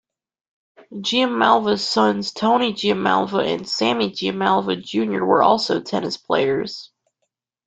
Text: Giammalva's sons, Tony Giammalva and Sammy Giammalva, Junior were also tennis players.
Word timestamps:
Giammalva's 0.95 1.87
sons, 1.87 2.31
Tony 2.31 2.73
Giammalva 2.73 3.45
and 3.53 3.69
Sammy 3.69 4.09
Giammalva, 4.09 4.83
Junior 4.83 5.23
were 5.23 5.43
also 5.43 5.79
tennis 5.79 6.17
players. 6.17 6.89